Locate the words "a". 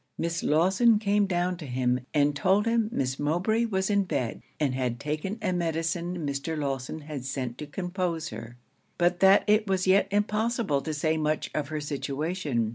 5.43-5.53